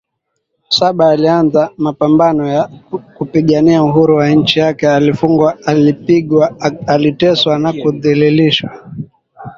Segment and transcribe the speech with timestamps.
[0.77, 2.69] saba alianza mapambano ya
[3.17, 6.55] kupigania Uhuru wa nchi yake alifungwa alipigwa
[6.87, 8.81] aliteswa na kudhalilishwa